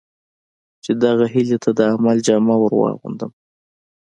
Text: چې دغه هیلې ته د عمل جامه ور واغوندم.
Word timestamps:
چې 0.83 0.91
دغه 1.03 1.25
هیلې 1.33 1.57
ته 1.63 1.69
د 1.77 1.79
عمل 1.93 2.17
جامه 2.27 2.55
ور 2.59 2.73
واغوندم. 2.75 3.31